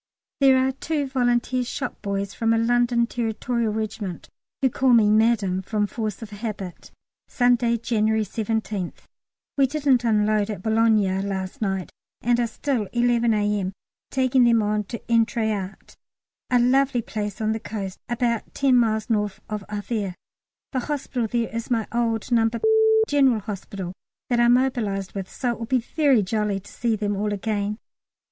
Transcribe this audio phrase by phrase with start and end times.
[0.39, 5.61] There are two Volunteer shop boys from a London Territorial Regiment, who call me "Madam"
[5.61, 6.89] from force of habit.
[7.27, 9.05] Sunday, January 17th.
[9.59, 13.73] We didn't unload at Boulogne last night, and are still (11 A.M.)
[14.09, 15.95] taking them on to Êtretat,
[16.49, 20.15] a lovely place on the coast, about ten miles north of Havre.
[20.71, 22.49] The hospital there is my old No.
[23.07, 23.93] General Hospital,
[24.31, 27.77] that I mobilised with, so it will be very jolly to see them all again.